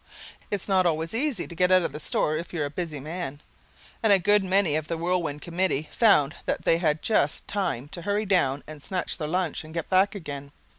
[0.49, 3.39] It's not always easy to get out of the store if you're a busy man,
[4.01, 8.01] and a good many of the Whirlwind Committee found that they had just time to
[8.01, 10.53] hurry down and snatch their lunch and get back again.